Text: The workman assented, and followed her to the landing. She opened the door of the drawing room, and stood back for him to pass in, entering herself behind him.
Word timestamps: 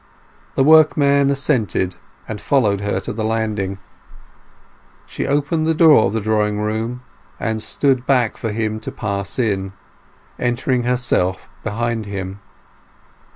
The 0.55 0.63
workman 0.63 1.29
assented, 1.29 1.95
and 2.27 2.41
followed 2.41 2.81
her 2.81 2.99
to 3.01 3.13
the 3.13 3.23
landing. 3.23 3.77
She 5.05 5.27
opened 5.27 5.67
the 5.67 5.75
door 5.75 5.99
of 6.05 6.13
the 6.13 6.19
drawing 6.21 6.57
room, 6.57 7.03
and 7.39 7.61
stood 7.61 8.07
back 8.07 8.35
for 8.35 8.51
him 8.51 8.79
to 8.79 8.91
pass 8.91 9.37
in, 9.37 9.73
entering 10.39 10.85
herself 10.85 11.47
behind 11.63 12.07
him. 12.07 12.39